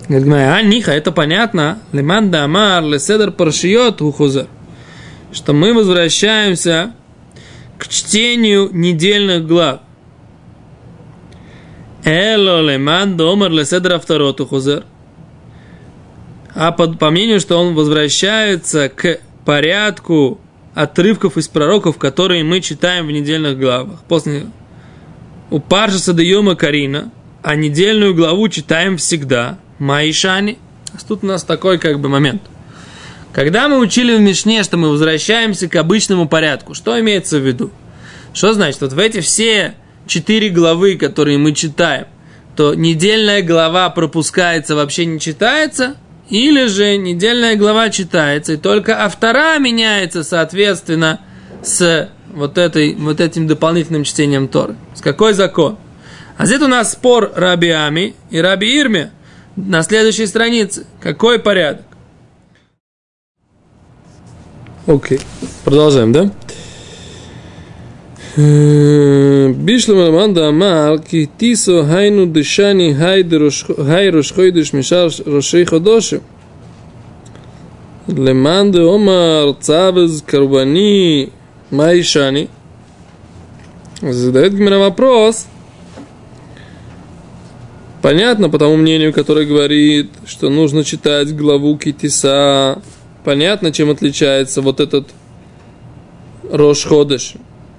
Говорит 0.08 0.26
Гимара, 0.26 0.56
а 0.56 0.62
Ниха, 0.62 0.92
это 0.92 1.12
понятно. 1.12 1.80
Леман 1.92 2.32
да 2.32 2.46
амар, 2.46 2.84
леседер 2.84 3.32
паршиот 3.32 4.02
ухузер. 4.02 4.48
Что 5.32 5.54
мы 5.54 5.74
возвращаемся 5.74 6.94
к 7.78 7.88
чтению 7.88 8.70
недельных 8.72 9.48
глав. 9.48 9.82
Эло 12.06 12.62
леман 12.62 13.18
домар 13.18 13.50
леседер 13.52 13.94
авторот 13.94 14.42
ухузер 14.42 14.84
а 16.56 16.72
по, 16.72 16.88
по 16.88 17.10
мнению, 17.10 17.40
что 17.40 17.58
он 17.58 17.74
возвращается 17.74 18.90
к 18.90 19.20
порядку 19.46 20.40
отрывков 20.74 21.38
из 21.38 21.48
пророков, 21.48 21.98
которые 21.98 22.44
мы 22.44 22.62
читаем 22.62 23.08
в 23.08 23.12
недельных 23.12 23.60
главах. 23.60 24.00
После 24.08 24.48
у 25.50 25.60
Паршаса 25.60 26.14
Дейома 26.14 26.56
Карина, 26.56 27.12
а 27.42 27.56
недельную 27.56 28.16
главу 28.16 28.48
читаем 28.50 28.98
всегда. 28.98 29.60
Маишани. 29.80 30.58
Тут 31.08 31.24
у 31.24 31.28
нас 31.28 31.44
такой 31.44 31.78
как 31.78 32.00
бы 32.00 32.10
момент. 32.10 32.42
Когда 33.34 33.68
мы 33.68 33.80
учили 33.80 34.16
в 34.16 34.22
Мишне, 34.22 34.64
что 34.64 34.78
мы 34.78 34.90
возвращаемся 34.90 35.68
к 35.68 35.76
обычному 35.76 36.28
порядку, 36.28 36.74
что 36.74 37.00
имеется 37.00 37.40
в 37.40 37.46
виду? 37.46 37.72
Что 38.34 38.54
значит? 38.54 38.82
Вот 38.82 38.94
в 38.94 39.00
эти 39.00 39.20
все 39.20 39.76
четыре 40.08 40.50
главы, 40.50 40.96
которые 40.96 41.38
мы 41.38 41.54
читаем, 41.54 42.06
то 42.56 42.76
недельная 42.76 43.42
глава 43.42 43.90
пропускается, 43.90 44.76
вообще 44.76 45.06
не 45.06 45.20
читается, 45.20 45.98
или 46.30 46.66
же 46.66 46.98
недельная 46.98 47.56
глава 47.56 47.90
читается, 47.90 48.54
и 48.54 48.58
только 48.58 49.04
автора 49.04 49.58
меняется, 49.60 50.24
соответственно, 50.24 51.20
с 51.62 52.10
вот, 52.34 52.58
этой, 52.58 52.96
вот 52.96 53.20
этим 53.20 53.48
дополнительным 53.48 54.04
чтением 54.04 54.48
Торы. 54.48 54.76
С 54.96 55.02
какой 55.02 55.34
закон? 55.34 55.78
А 56.38 56.46
здесь 56.46 56.62
у 56.62 56.68
нас 56.68 56.94
спор 56.94 57.32
Раби 57.36 57.70
Ами 57.70 58.16
и 58.32 58.40
Раби 58.40 58.80
Ирме 58.80 59.12
на 59.56 59.84
следующей 59.84 60.26
странице. 60.26 60.88
Какой 61.00 61.40
порядок? 61.40 61.86
Окей, 64.86 65.18
okay. 65.18 65.24
продолжаем, 65.64 66.12
да? 66.12 66.32
Ммм, 68.36 69.54
Бишлам 69.54 70.00
Раманда 70.08 70.48
Амар, 70.48 70.98
Китисо 70.98 71.86
хайну 71.86 72.26
дышани 72.26 72.92
хай 72.92 73.22
рошхойдыш 74.10 74.74
мишар 74.74 75.12
рошей 75.26 75.66
ходоши. 75.66 76.22
Леманде 78.08 78.82
Омар 78.82 79.54
Цавез 79.62 80.24
Карбани 80.24 81.30
Майшани. 81.70 82.50
Задает 84.02 84.56
Гмера 84.56 84.80
вопрос. 84.80 85.46
Понятно 88.02 88.50
по 88.50 88.58
тому 88.58 88.78
мнению, 88.78 89.14
которое 89.14 89.46
говорит, 89.46 90.10
что 90.26 90.50
нужно 90.50 90.84
читать 90.84 91.36
главу 91.36 91.78
Китиса. 91.78 92.82
Понятно, 93.24 93.72
чем 93.72 93.92
отличается 93.92 94.64
вот 94.64 94.80
этот 94.80 95.08
Рошходыш 96.52 97.36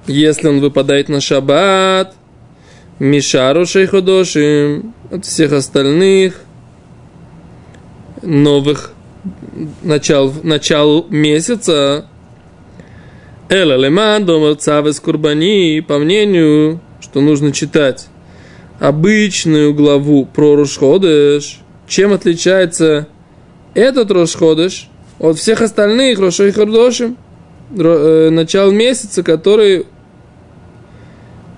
если 0.06 0.49
он 0.49 0.61
выпадает 0.61 1.08
на 1.08 1.20
шаббат, 1.20 2.14
Мишару 2.99 3.66
Шейходошим 3.66 4.94
от 5.11 5.25
всех 5.25 5.52
остальных 5.52 6.40
новых 8.23 8.92
начал, 9.82 10.32
начал 10.42 11.06
месяца, 11.08 12.06
Эла 13.49 13.76
леман 13.76 14.25
домар 14.25 14.54
цавес 14.54 15.00
курбани, 15.00 15.80
по 15.80 15.99
мнению, 15.99 16.80
что 17.00 17.20
нужно 17.20 17.52
читать 17.52 18.08
обычную 18.80 19.75
главу 19.75 20.25
про 20.25 20.56
Рошходыш, 20.56 21.61
чем 21.87 22.12
отличается 22.12 23.08
этот 23.75 24.11
Рошходыш 24.11 24.88
от 25.18 25.38
всех 25.38 25.61
остальных 25.61 26.18
Рошой 26.18 26.52
Хардошим, 26.52 27.16
э, 27.76 28.30
начал 28.30 28.73
месяца, 28.73 29.23
которые 29.23 29.84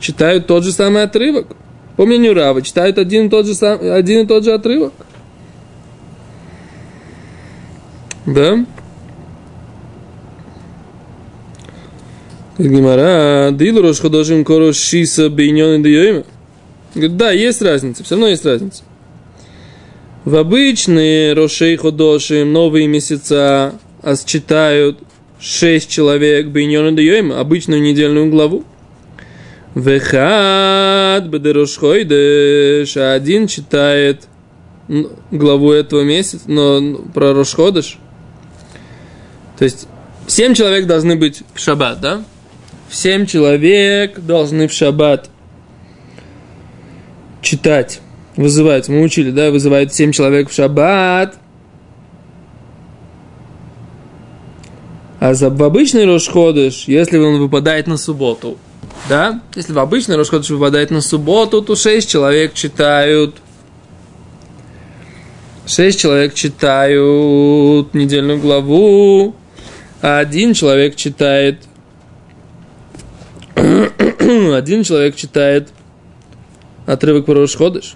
читают 0.00 0.46
тот 0.46 0.64
же 0.64 0.72
самый 0.72 1.02
отрывок. 1.02 1.56
По 1.96 2.04
мнению 2.04 2.34
Рава, 2.34 2.62
читают 2.62 2.98
один 2.98 3.26
и 3.26 3.28
тот 3.30 3.46
же, 3.46 3.54
сам, 3.54 3.78
один 3.80 4.24
и 4.24 4.26
тот 4.26 4.44
же 4.44 4.52
отрывок. 4.52 4.92
Да? 8.26 8.64
Гимара, 12.58 13.50
дилу 13.52 13.82
рош 13.82 14.00
ходошим 14.00 14.44
коро 14.44 14.72
шиса 14.72 15.28
бейнён 15.28 15.84
и 15.84 16.24
Говорит, 16.94 17.16
да, 17.16 17.30
есть 17.30 17.60
разница, 17.60 18.02
все 18.02 18.14
равно 18.14 18.28
есть 18.28 18.44
разница. 18.44 18.82
В 20.24 20.34
обычные 20.36 21.34
рошей 21.34 21.76
ходошим 21.76 22.52
новые 22.52 22.88
месяца 22.88 23.74
а 24.02 24.16
читают 24.16 24.98
шесть 25.38 25.90
человек 25.90 26.46
бейнён 26.46 26.98
и 26.98 27.32
обычную 27.32 27.82
недельную 27.82 28.30
главу. 28.30 28.64
Вехад 29.76 31.28
бедерошхойдеш, 31.28 32.96
а 32.96 33.12
один 33.12 33.46
читает 33.46 34.26
главу 35.30 35.70
этого 35.70 36.00
месяца, 36.00 36.50
но 36.50 36.96
про 37.12 37.34
Рошходыш. 37.34 37.98
То 39.58 39.64
есть, 39.64 39.86
семь 40.26 40.54
человек 40.54 40.86
должны 40.86 41.16
быть 41.16 41.42
в 41.52 41.60
шаббат, 41.60 42.00
да? 42.00 42.24
Семь 42.90 43.26
человек 43.26 44.18
должны 44.20 44.66
в 44.66 44.72
шаббат 44.72 45.28
читать. 47.42 48.00
Вызывать, 48.34 48.88
мы 48.88 49.02
учили, 49.02 49.30
да, 49.30 49.50
вызывает 49.50 49.92
семь 49.92 50.12
человек 50.12 50.48
в 50.48 50.54
шаббат. 50.54 51.36
А 55.20 55.34
за 55.34 55.50
в 55.50 55.62
обычный 55.62 56.06
Рошходыш, 56.06 56.84
если 56.86 57.18
он 57.18 57.38
выпадает 57.40 57.86
на 57.86 57.98
субботу, 57.98 58.56
да, 59.08 59.40
если 59.54 59.72
в 59.72 59.78
обычный 59.78 60.16
Рошходыш 60.16 60.50
выпадает 60.50 60.90
на 60.90 61.00
субботу, 61.00 61.62
то 61.62 61.76
шесть 61.76 62.10
человек 62.10 62.54
читают. 62.54 63.36
Шесть 65.66 66.00
человек 66.00 66.34
читают 66.34 67.92
недельную 67.94 68.40
главу, 68.40 69.34
а 70.02 70.18
один 70.18 70.54
человек 70.54 70.96
читает 70.96 71.62
один 73.56 74.82
человек 74.82 75.16
читает 75.16 75.70
отрывок 76.86 77.26
про 77.26 77.34
Рошходыш. 77.34 77.94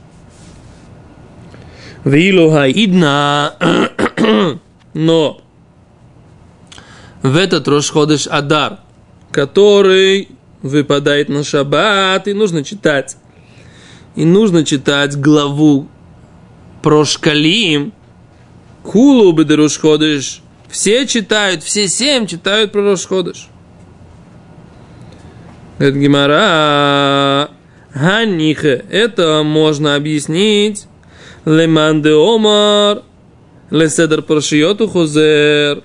Вилу 2.05 2.50
хаидна, 2.50 3.55
но 4.95 5.40
в 7.23 7.37
этот 7.37 7.69
Рошходыш 7.69 8.26
Адар, 8.26 8.79
который 9.31 10.29
выпадает 10.62 11.29
на 11.29 11.45
шаббат, 11.45 12.29
и 12.29 12.33
нужно 12.33 12.64
читать. 12.64 13.17
И 14.17 14.25
нужно 14.25 14.64
читать 14.64 15.17
главу 15.17 15.88
про 16.83 17.05
Шкалим, 17.05 17.93
Кулу 18.83 19.33
Бедерушходыш. 19.33 20.43
Все 20.69 21.07
читают, 21.07 21.62
все 21.62 21.88
семь 21.88 22.26
читают 22.26 22.73
про 22.73 22.83
Рошходыш. 22.83 23.49
Это 25.78 25.99
Гимара. 25.99 27.50
Ганихе. 27.95 28.84
Это 28.91 29.43
можно 29.43 29.95
объяснить. 29.97 30.87
Леман 31.45 32.02
де 32.02 32.13
Омар. 32.13 33.02
Леседер 33.71 34.23
Паршиоту 34.23 34.89
Хозер. 34.89 35.82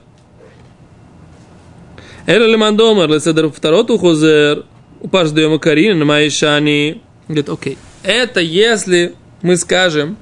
Эра 2.28 2.45
леман 2.45 2.78
де 2.78 2.84
Омар. 2.84 3.10
Леседер 3.10 3.49
Второту 3.49 3.97
Хозер. 3.97 4.65
Упаш 5.06 5.30
даема 5.30 5.60
Карин 5.60 6.00
на 6.00 6.06
Майшани. 6.06 7.04
Говорит, 7.28 7.50
окей. 7.50 7.78
Это 8.02 8.39
если 8.39 9.13
мы 9.44 9.56
скажем, 9.56 10.18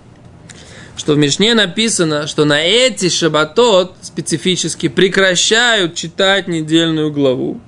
что 0.97 1.13
в 1.13 1.17
Мишне 1.17 1.53
написано, 1.53 2.27
что 2.27 2.43
на 2.43 2.61
эти 2.61 3.07
шабатот 3.07 3.95
специфически 4.01 4.89
прекращают 4.89 5.95
читать 5.95 6.49
недельную 6.49 7.13
главу. 7.13 7.61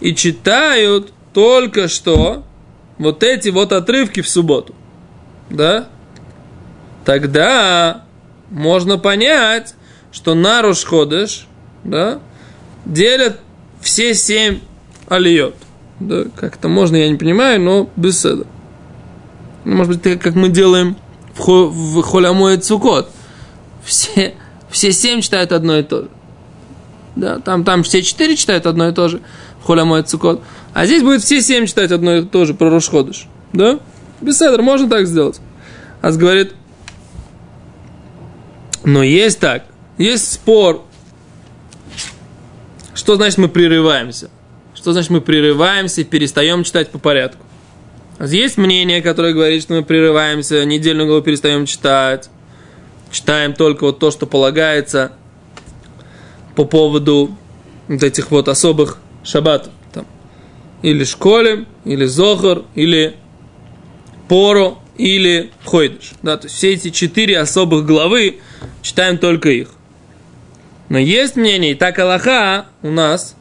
И 0.00 0.14
читают 0.14 1.12
только 1.34 1.88
что 1.88 2.44
вот 2.96 3.24
эти 3.24 3.48
вот 3.48 3.72
отрывки 3.72 4.20
в 4.20 4.28
субботу. 4.28 4.72
Да? 5.50 5.88
Тогда 7.04 8.04
можно 8.50 8.98
понять, 8.98 9.74
что 10.12 10.36
на 10.36 10.62
Рошходыш, 10.62 11.48
да, 11.82 12.20
делят 12.84 13.40
все 13.80 14.14
семь 14.14 14.60
алиот. 15.08 15.56
Да, 16.08 16.24
как-то 16.34 16.68
можно, 16.68 16.96
я 16.96 17.08
не 17.08 17.16
понимаю, 17.16 17.60
но 17.60 17.88
без 17.96 18.20
седа. 18.20 18.44
Ну, 19.64 19.76
может 19.76 20.02
быть, 20.02 20.20
как 20.20 20.34
мы 20.34 20.48
делаем 20.48 20.96
в, 21.34 21.38
хо, 21.38 21.68
в 21.68 22.02
Холямое 22.02 22.58
Цукот. 22.58 23.08
Все, 23.84 24.34
все 24.70 24.92
семь 24.92 25.20
читают 25.20 25.52
одно 25.52 25.78
и 25.78 25.82
то 25.82 26.02
же. 26.02 26.08
Да, 27.14 27.38
там, 27.38 27.62
там 27.64 27.82
все 27.82 28.02
четыре 28.02 28.36
читают 28.36 28.66
одно 28.66 28.88
и 28.88 28.92
то 28.92 29.08
же 29.08 29.20
в 29.60 29.66
Холямое 29.66 30.02
Цукот. 30.02 30.42
А 30.74 30.86
здесь 30.86 31.02
будет 31.02 31.22
все 31.22 31.40
семь 31.40 31.66
читать 31.66 31.92
одно 31.92 32.16
и 32.16 32.24
то 32.24 32.44
же 32.44 32.54
про 32.54 32.70
Рошходыш. 32.70 33.28
Да? 33.52 33.78
Беседр, 34.20 34.62
можно 34.62 34.88
так 34.88 35.06
сделать. 35.06 35.40
Ас 36.00 36.16
говорит, 36.16 36.54
но 38.82 39.02
есть 39.02 39.38
так, 39.38 39.66
есть 39.98 40.32
спор. 40.32 40.82
Что 42.94 43.16
значит 43.16 43.38
мы 43.38 43.48
прерываемся? 43.48 44.30
Что 44.82 44.90
значит 44.90 45.10
мы 45.10 45.20
прерываемся 45.20 46.02
перестаем 46.02 46.64
читать 46.64 46.90
по 46.90 46.98
порядку? 46.98 47.46
Есть 48.18 48.56
мнение, 48.58 49.00
которое 49.00 49.32
говорит, 49.32 49.62
что 49.62 49.74
мы 49.74 49.84
прерываемся, 49.84 50.64
недельную 50.64 51.06
главу 51.06 51.22
перестаем 51.22 51.66
читать, 51.66 52.28
читаем 53.12 53.54
только 53.54 53.84
вот 53.84 54.00
то, 54.00 54.10
что 54.10 54.26
полагается 54.26 55.12
по 56.56 56.64
поводу 56.64 57.30
вот 57.86 58.02
этих 58.02 58.32
вот 58.32 58.48
особых 58.48 58.98
шаббатов 59.22 59.72
или 60.82 61.04
школе, 61.04 61.66
или 61.84 62.04
зохар, 62.06 62.62
или 62.74 63.14
поро, 64.26 64.78
или 64.98 65.52
хойдыш. 65.64 66.14
Да, 66.22 66.38
то 66.38 66.46
есть 66.46 66.56
все 66.56 66.72
эти 66.72 66.90
четыре 66.90 67.38
особых 67.38 67.86
главы 67.86 68.40
читаем 68.82 69.18
только 69.18 69.48
их. 69.50 69.68
Но 70.88 70.98
есть 70.98 71.36
мнение, 71.36 71.70
и 71.70 71.74
так 71.76 72.00
Аллаха 72.00 72.66
у 72.82 72.90
нас, 72.90 73.36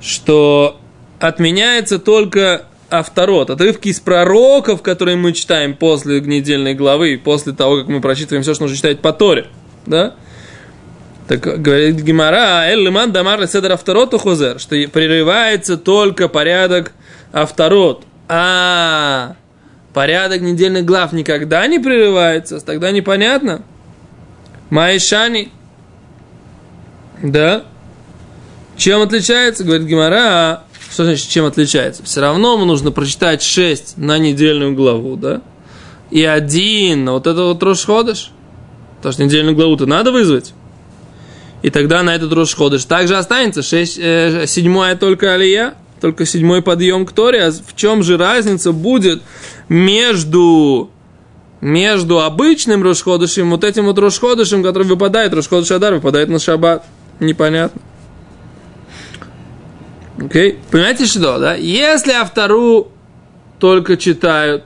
что 0.00 0.80
отменяется 1.20 1.98
только 1.98 2.66
авторот, 2.90 3.50
отрывки 3.50 3.88
из 3.88 4.00
пророков, 4.00 4.82
которые 4.82 5.16
мы 5.16 5.32
читаем 5.32 5.74
после 5.74 6.20
недельной 6.20 6.74
главы, 6.74 7.20
после 7.22 7.52
того, 7.52 7.78
как 7.78 7.88
мы 7.88 8.00
прочитываем 8.00 8.42
все, 8.42 8.54
что 8.54 8.64
нужно 8.64 8.76
читать 8.76 9.00
по 9.00 9.12
Торе. 9.12 9.46
Да? 9.86 10.14
Так 11.28 11.40
говорит 11.40 11.96
Гимара, 11.96 12.66
Эллиман 12.66 13.12
Дамар 13.12 13.46
Седер 13.46 13.72
Авторот 13.72 14.18
Хозер, 14.18 14.58
что 14.58 14.76
прерывается 14.88 15.76
только 15.76 16.28
порядок 16.28 16.92
Авторот. 17.32 18.04
А, 18.28 19.36
порядок 19.92 20.40
недельных 20.40 20.86
глав 20.86 21.12
никогда 21.12 21.66
не 21.66 21.78
прерывается, 21.78 22.64
тогда 22.64 22.90
непонятно. 22.90 23.62
Майшани. 24.70 25.50
Да? 27.22 27.64
Чем 28.78 29.02
отличается, 29.02 29.64
говорит 29.64 29.86
Гимара, 29.86 30.64
что 30.90 31.04
значит, 31.04 31.28
чем 31.28 31.44
отличается? 31.44 32.02
Все 32.04 32.22
равно 32.22 32.56
нужно 32.64 32.90
прочитать 32.90 33.42
6 33.42 33.98
на 33.98 34.18
недельную 34.18 34.74
главу, 34.74 35.16
да? 35.16 35.42
И 36.10 36.24
один 36.24 37.10
вот 37.10 37.26
это 37.26 37.42
вот 37.42 37.62
Рошходыш. 37.62 38.30
Потому 38.96 39.12
что 39.12 39.24
недельную 39.24 39.54
главу-то 39.54 39.84
надо 39.84 40.10
вызвать 40.10 40.54
и 41.62 41.70
тогда 41.70 42.02
на 42.02 42.14
этот 42.14 42.32
Рош 42.32 42.54
Ходыш 42.54 42.84
также 42.84 43.16
останется 43.16 43.62
шесть, 43.62 43.98
э, 43.98 44.44
седьмая 44.46 44.96
только 44.96 45.34
Алия, 45.34 45.74
только 46.00 46.24
седьмой 46.24 46.62
подъем 46.62 47.04
к 47.04 47.12
Торе. 47.12 47.44
А 47.44 47.50
в 47.50 47.74
чем 47.74 48.02
же 48.02 48.16
разница 48.16 48.72
будет 48.72 49.22
между, 49.68 50.90
между 51.60 52.20
обычным 52.20 52.82
Рошходышем, 52.82 53.50
вот 53.50 53.64
этим 53.64 53.86
вот 53.86 53.98
Рошходышем, 53.98 54.62
который 54.62 54.84
выпадает, 54.84 55.34
Рошходыш 55.34 55.70
Адар 55.72 55.94
выпадает 55.94 56.28
на 56.28 56.38
Шаббат? 56.38 56.84
Непонятно. 57.18 57.80
Okay. 60.18 60.58
Понимаете, 60.70 61.06
что, 61.06 61.38
да? 61.38 61.54
Если 61.54 62.12
автору 62.12 62.88
только 63.60 63.96
читают, 63.96 64.64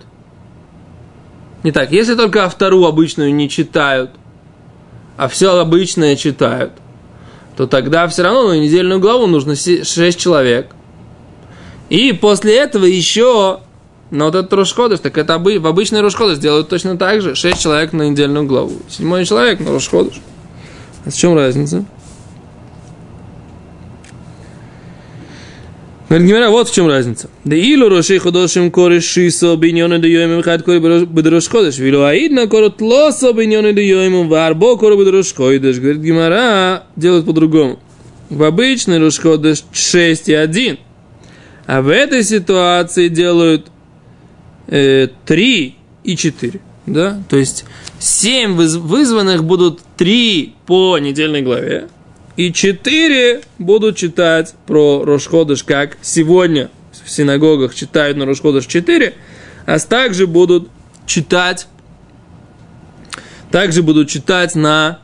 не 1.62 1.72
так, 1.72 1.92
если 1.92 2.14
только 2.14 2.44
автору 2.44 2.84
обычную 2.84 3.34
не 3.34 3.48
читают, 3.48 4.10
а 5.16 5.28
все 5.28 5.58
обычное 5.58 6.16
читают, 6.16 6.72
то 7.56 7.66
тогда 7.66 8.08
все 8.08 8.22
равно 8.22 8.48
на 8.48 8.58
недельную 8.58 8.98
главу 8.98 9.26
нужно 9.26 9.54
6 9.54 10.18
человек. 10.18 10.70
И 11.90 12.12
после 12.12 12.56
этого 12.56 12.86
еще 12.86 13.60
на 14.10 14.26
вот 14.26 14.34
этот 14.34 14.52
Рошходыш, 14.54 15.00
так 15.00 15.18
это 15.18 15.38
в 15.38 15.66
обычный 15.66 16.00
Рошходыш 16.00 16.38
делают 16.38 16.70
точно 16.70 16.96
так 16.96 17.20
же. 17.20 17.34
6 17.34 17.60
человек 17.60 17.92
на 17.92 18.08
недельную 18.08 18.46
главу. 18.46 18.72
Седьмой 18.88 19.26
человек 19.26 19.60
на 19.60 19.72
Рошходыш. 19.72 20.20
А 21.04 21.10
в 21.10 21.14
чем 21.14 21.34
разница? 21.34 21.84
Говорит 26.12 26.28
Гимера, 26.28 26.50
вот 26.50 26.68
в 26.68 26.74
чем 26.74 26.88
разница. 26.88 27.30
Да 27.42 27.56
илу 27.56 27.88
рошей 27.88 28.18
ходошим 28.18 28.70
кореш 28.70 29.04
шисо 29.04 29.56
биньоны 29.56 29.98
да 29.98 30.06
йоим 30.06 30.42
хад 30.42 30.62
кори 30.62 30.78
бедрош 30.78 31.48
ходеш. 31.48 31.78
Вилу 31.78 32.04
аидна 32.04 32.48
корот 32.48 32.82
лосо 32.82 33.32
биньоны 33.32 33.72
да 33.72 33.80
йоим 33.80 34.28
варбо 34.28 34.76
кори 34.76 34.98
бедрош 34.98 35.32
ходеш. 35.32 35.78
Говорит 35.78 36.02
Гимера, 36.02 36.82
делают 36.96 37.24
по-другому. 37.24 37.78
В 38.28 38.42
обычный 38.42 38.98
Рошходыш 38.98 39.64
6 39.72 40.28
и 40.28 40.34
1. 40.34 40.78
А 41.64 41.80
в 41.80 41.88
этой 41.88 42.24
ситуации 42.24 43.08
делают 43.08 43.68
э, 44.66 45.08
3 45.24 45.76
и 46.04 46.16
4. 46.16 46.60
Да? 46.88 47.22
То 47.30 47.38
есть 47.38 47.64
7 48.00 48.52
вызванных 48.52 49.44
будут 49.44 49.80
3 49.96 50.56
по 50.66 50.98
недельной 50.98 51.40
главе, 51.40 51.88
и 52.36 52.52
четыре 52.52 53.42
будут 53.58 53.96
читать 53.96 54.54
про 54.66 55.04
Рошходыш, 55.04 55.64
как 55.64 55.98
сегодня 56.00 56.70
в 57.04 57.10
синагогах 57.10 57.74
читают 57.74 58.16
на 58.16 58.24
Рошходыш 58.24 58.66
4, 58.66 59.14
а 59.66 59.78
также 59.78 60.26
будут 60.26 60.68
читать, 61.06 61.66
также 63.50 63.82
будут 63.82 64.08
читать 64.08 64.54
на 64.54 65.00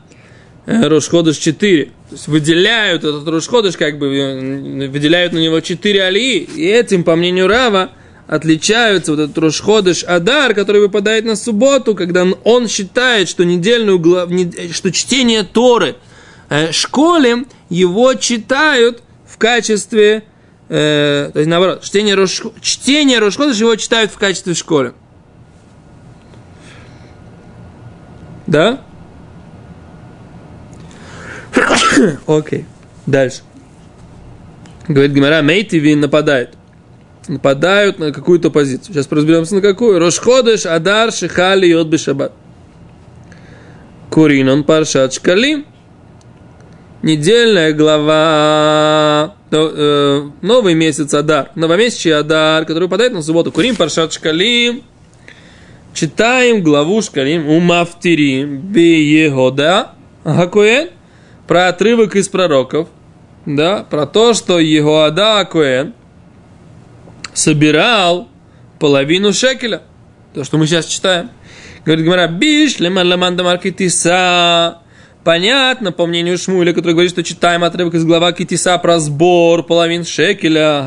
э, 0.65 0.87
Рошходыш 0.87 1.37
4. 1.37 1.85
То 1.85 1.91
есть 2.11 2.27
выделяют 2.27 3.03
этот 3.03 3.27
Рошходыш, 3.27 3.77
как 3.77 3.99
бы 3.99 4.07
э, 4.07 4.87
выделяют 4.87 5.33
на 5.33 5.37
него 5.37 5.59
4 5.59 6.03
алии, 6.03 6.39
и 6.39 6.65
этим, 6.65 7.03
по 7.03 7.15
мнению 7.15 7.47
Рава, 7.47 7.91
отличаются 8.25 9.11
вот 9.11 9.19
этот 9.19 9.37
Рошходыш 9.37 10.03
Адар, 10.03 10.55
который 10.55 10.81
выпадает 10.81 11.25
на 11.25 11.35
субботу, 11.35 11.93
когда 11.93 12.25
он 12.43 12.67
считает, 12.67 13.29
что 13.29 13.43
недельную 13.43 13.99
глав... 13.99 14.29
что 14.71 14.91
чтение 14.91 15.43
Торы– 15.43 15.95
школе 16.71 17.45
его 17.69 18.13
читают 18.15 19.03
в 19.27 19.37
качестве, 19.37 20.23
э, 20.67 21.29
то 21.31 21.39
есть 21.39 21.49
наоборот, 21.49 21.83
чтение, 21.83 22.15
Рош, 22.15 22.41
чтение 22.61 23.19
Рошходыш 23.19 23.57
его 23.57 23.75
читают 23.75 24.11
в 24.11 24.17
качестве 24.17 24.55
школы. 24.55 24.93
Да? 28.47 28.81
Окей. 32.27 32.65
Дальше. 33.05 33.41
Говорит 34.87 35.11
Гимара, 35.11 35.41
Мейтиви 35.43 35.93
нападает. 35.93 36.55
Нападают 37.27 37.99
на 37.99 38.11
какую-то 38.11 38.49
позицию. 38.49 38.95
Сейчас 38.95 39.07
разберемся 39.11 39.53
на 39.53 39.61
какую. 39.61 39.99
Рошходыш, 39.99 40.65
Адар, 40.65 41.11
Шихали, 41.11 41.67
Йод, 41.67 41.87
Бешабат. 41.87 42.31
Куринон, 44.09 44.63
Паршат, 44.63 45.13
Шкалим 45.13 45.67
недельная 47.01 47.73
глава, 47.73 49.35
э, 49.51 50.29
новый 50.41 50.73
месяц 50.73 51.13
Адар, 51.13 51.51
новомесячный 51.55 52.17
Адар, 52.17 52.65
который 52.65 52.83
выпадает 52.83 53.13
на 53.13 53.21
субботу. 53.21 53.51
Курим 53.51 53.75
Паршат 53.75 54.13
Шкалим. 54.13 54.83
Читаем 55.93 56.61
главу 56.61 57.01
Шкалим 57.01 57.49
Умафтирим 57.49 58.59
Биегода 58.59 59.91
Хакуэн 60.23 60.89
про 61.47 61.69
отрывок 61.69 62.15
из 62.15 62.29
пророков, 62.29 62.89
да, 63.45 63.83
про 63.89 64.05
то, 64.05 64.33
что 64.35 64.59
Егоада 64.59 65.39
Акуэн 65.39 65.93
собирал 67.33 68.27
половину 68.77 69.33
шекеля. 69.33 69.81
То, 70.35 70.43
что 70.43 70.57
мы 70.57 70.67
сейчас 70.67 70.85
читаем. 70.85 71.31
Говорит 71.85 72.05
Гмара, 72.05 72.27
биш 72.27 72.79
леман 72.79 73.07
ламан 73.07 73.35
дамаркитиса 73.35 74.79
Понятно, 75.29 75.91
по 75.91 76.07
мнению 76.07 76.39
Шмуля, 76.39 76.73
который 76.73 76.93
говорит, 76.93 77.11
что 77.11 77.23
читаем 77.23 77.63
отрывок 77.63 77.93
из 77.93 78.03
глава 78.03 78.31
Китиса 78.31 78.75
про 78.79 78.99
сбор 78.99 79.61
половин 79.61 80.03
шекеля, 80.03 80.83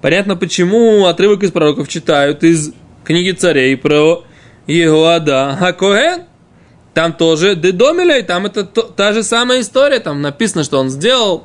Понятно, 0.00 0.34
почему 0.34 1.04
отрывок 1.04 1.42
из 1.42 1.50
пророков 1.50 1.86
читают 1.86 2.42
из 2.42 2.72
книги 3.04 3.32
царей 3.32 3.76
про 3.76 4.24
Иоада 4.66 5.54
Хакоэн. 5.60 6.22
Там 6.94 7.12
тоже 7.12 7.56
Дедомилей, 7.56 8.22
там 8.22 8.46
это 8.46 8.64
то, 8.64 8.80
та 8.80 9.12
же 9.12 9.22
самая 9.22 9.60
история, 9.60 10.00
там 10.00 10.22
написано, 10.22 10.64
что 10.64 10.78
он 10.78 10.88
сделал, 10.88 11.44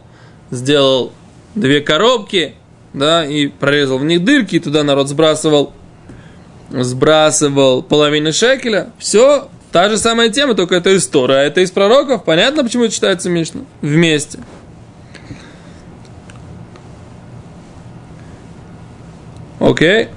сделал 0.50 1.12
две 1.56 1.82
коробки, 1.82 2.56
да, 2.94 3.26
и 3.26 3.48
прорезал 3.48 3.98
в 3.98 4.06
них 4.06 4.24
дырки, 4.24 4.56
и 4.56 4.60
туда 4.62 4.86
народ 4.86 5.10
сбрасывал, 5.10 5.74
сбрасывал 6.70 7.84
половину 7.84 8.32
шекеля. 8.32 8.94
Все, 8.98 9.50
Та 9.72 9.90
же 9.90 9.98
самая 9.98 10.30
тема, 10.30 10.56
только 10.56 10.76
это 10.76 10.90
из 10.90 11.08
Тора, 11.08 11.34
а 11.34 11.44
это 11.44 11.62
из 11.62 11.72
пророков. 11.72 12.24
Понятно, 12.24 12.64
почему 12.64 12.86
это 12.86 12.94
читается 12.94 13.30
Мишна? 13.30 13.62
Вместе. 13.82 14.40
Окей. 19.60 20.08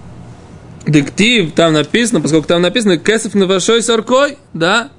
Диктив, 0.87 1.53
там 1.53 1.75
написано, 1.75 2.21
поскольку 2.21 2.49
там 2.49 2.63
написано 2.63 2.97
кесов 2.97 3.35
на 3.35 3.47
большой 3.47 3.83
соркой, 3.83 4.39
да, 4.53 4.91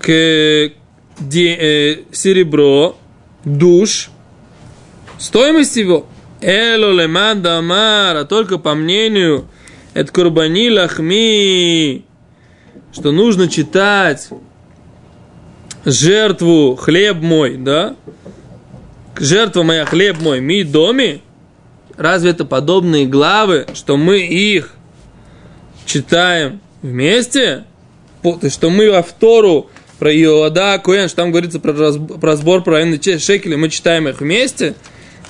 к 0.00 0.70
де, 1.20 1.54
э, 1.54 1.96
серебро, 2.12 2.98
душ, 3.44 4.10
стоимость 5.18 5.76
его, 5.76 6.06
эло 6.40 6.92
леман 6.92 7.40
дамара, 7.40 8.24
только 8.24 8.58
по 8.58 8.74
мнению, 8.74 9.46
это 9.94 10.12
курбани 10.12 10.70
лахми, 10.70 12.04
что 12.92 13.12
нужно 13.12 13.48
читать 13.48 14.28
жертву 15.84 16.76
хлеб 16.76 17.16
мой, 17.16 17.56
да? 17.56 17.96
Жертва 19.18 19.62
моя 19.62 19.84
хлеб 19.84 20.20
мой, 20.20 20.40
ми 20.40 20.64
доме. 20.64 21.20
Разве 21.96 22.30
это 22.30 22.44
подобные 22.44 23.06
главы, 23.06 23.66
что 23.74 23.96
мы 23.96 24.20
их 24.20 24.74
читаем 25.84 26.60
вместе? 26.82 27.64
Что 28.48 28.70
мы 28.70 28.90
во 28.90 29.02
втору 29.02 29.70
про 29.98 30.12
Иоада 30.14 30.78
Коэн, 30.78 31.08
что 31.08 31.16
там 31.16 31.30
говорится 31.30 31.58
про, 31.58 31.72
разбор, 31.72 32.18
про 32.18 32.36
сбор 32.36 32.62
правильной 32.62 33.00
шекели, 33.18 33.56
мы 33.56 33.68
читаем 33.68 34.06
их 34.08 34.20
вместе, 34.20 34.74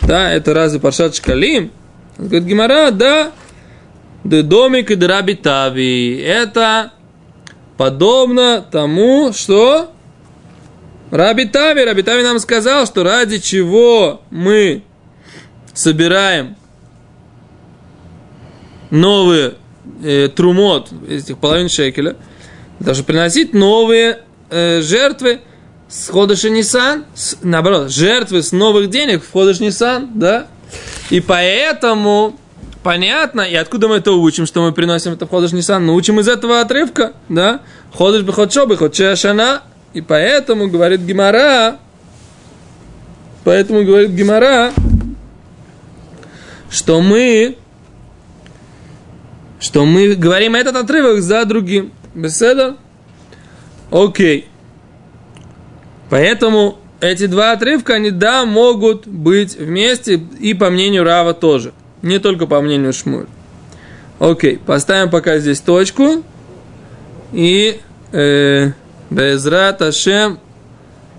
да, 0.03 0.31
это 0.33 0.53
разве 0.53 0.79
Паршат 0.79 1.17
Шкалим? 1.17 1.71
Говорит 2.19 2.45
Гимара, 2.45 2.91
да, 2.91 3.33
да 4.25 4.43
домик 4.43 4.91
и 4.91 4.95
драбитави, 4.95 6.19
это 6.19 6.93
подобно 7.79 8.63
тому, 8.71 9.33
что 9.33 9.91
Раби 11.11 11.47
Тави, 11.47 11.85
Раби 11.85 12.03
Тави 12.03 12.23
нам 12.23 12.39
сказал, 12.39 12.85
что 12.85 13.05
ради 13.05 13.39
чего 13.39 14.21
мы 14.31 14.83
собираем 15.73 16.57
новые 18.91 19.55
э, 20.03 20.29
трумот, 20.29 20.91
этих 21.09 21.39
половин 21.39 21.71
шекеля, 21.71 22.17
даже 22.81 23.05
приносить 23.05 23.55
новые 23.55 24.21
э, 24.51 24.83
жертвы 24.83 25.41
с 25.89 26.11
Ходыша 26.11 26.51
Нисан, 26.51 27.07
наоборот, 27.43 27.91
жертвы 27.91 28.43
с 28.43 28.53
новых 28.53 28.91
денег 28.91 29.23
в 29.23 29.33
Ходыш 29.33 29.61
Нисан, 29.61 30.11
да, 30.15 30.49
и 31.11 31.21
поэтому 31.21 32.39
понятно, 32.83 33.43
и 33.43 33.55
откуда 33.55 33.89
мы 33.89 33.97
это 33.97 34.13
учим, 34.13 34.47
что 34.47 34.63
мы 34.63 34.73
приносим 34.73 35.13
это 35.13 35.27
в 35.27 35.31
Ходыш 35.31 35.53
Нисан? 35.53 35.85
Мы 35.85 35.95
учим 35.95 36.21
из 36.21 36.29
этого 36.29 36.61
отрывка, 36.61 37.13
да? 37.29 37.61
Ходыш 37.93 38.23
бы 38.23 38.33
хоть 38.33 38.57
бы 38.57 38.77
хоть 38.77 38.97
шана. 39.19 39.63
И 39.95 40.01
поэтому 40.01 40.69
говорит 40.69 41.01
Гимара, 41.01 41.79
поэтому 43.45 43.85
говорит 43.85 44.11
Гимара, 44.11 44.73
что 46.71 47.01
мы, 47.01 47.57
что 49.59 49.87
мы 49.87 50.15
говорим 50.15 50.55
этот 50.55 50.77
отрывок 50.77 51.23
за 51.23 51.45
другим. 51.47 51.93
Беседа? 52.15 52.77
Окей. 53.91 54.49
Поэтому 56.11 56.79
эти 57.01 57.27
два 57.27 57.53
отрывка, 57.53 57.95
они, 57.95 58.11
да, 58.11 58.45
могут 58.45 59.07
быть 59.07 59.57
вместе, 59.57 60.15
и 60.15 60.55
по 60.55 60.71
мнению 60.71 61.05
Рава 61.05 61.33
тоже. 61.33 61.73
Не 62.03 62.19
только 62.19 62.47
по 62.47 62.61
мнению 62.61 62.93
Шмуль. 62.93 63.27
Окей, 64.19 64.59
поставим 64.59 65.11
пока 65.11 65.39
здесь 65.39 65.61
точку. 65.61 66.23
И 67.33 67.81
э, 68.13 68.71
Безрат 69.11 69.83
Ашем 69.83 70.39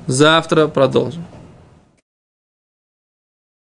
завтра 0.07 0.67
продолжим. 0.67 1.25